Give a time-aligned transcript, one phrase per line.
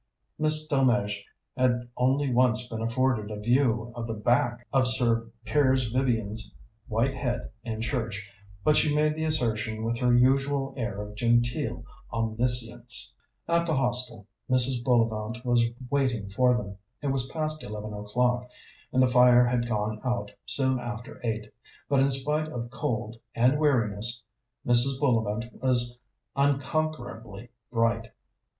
[0.39, 1.23] Miss Delmege
[1.55, 6.55] had only once been afforded a view of the back of Sir Piers Vivian's
[6.87, 8.27] white head in church,
[8.63, 13.13] but she made the assertion with her usual air of genteel omniscience.
[13.47, 14.83] At the Hostel Mrs.
[14.83, 16.77] Bullivant was waiting for them.
[17.03, 18.49] It was past eleven o'clock,
[18.91, 21.53] and the fire had gone out soon after eight;
[21.87, 24.23] but in spite of cold and weariness,
[24.65, 24.99] Mrs.
[24.99, 25.99] Bullivant was
[26.35, 28.07] unconquerably bright.